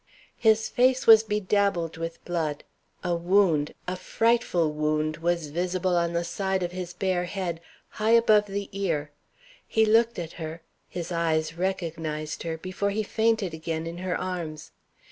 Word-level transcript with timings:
His 0.39 0.67
face 0.67 1.05
was 1.05 1.21
bedabbled 1.21 1.95
with 1.97 2.25
blood. 2.25 2.63
A 3.03 3.13
wound, 3.15 3.75
a 3.87 3.95
frightful 3.95 4.71
wound, 4.71 5.17
was 5.17 5.51
visible 5.51 5.95
on 5.95 6.13
the 6.13 6.23
side 6.23 6.63
of 6.63 6.71
his 6.71 6.91
bare 6.95 7.25
head, 7.25 7.61
high 7.87 8.09
above 8.17 8.47
the 8.47 8.67
ear. 8.71 9.11
He 9.67 9.85
looked 9.85 10.17
at 10.17 10.33
her, 10.41 10.63
his 10.89 11.11
eyes 11.11 11.55
recognized 11.55 12.41
her, 12.41 12.57
before 12.57 12.89
he 12.89 13.03
fainted 13.03 13.53
again 13.53 13.85
in 13.85 13.99
her 13.99 14.19
arms. 14.19 14.71